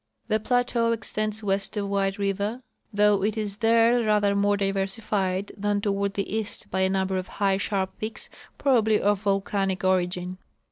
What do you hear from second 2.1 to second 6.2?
river, though it is there rather more diversified than toward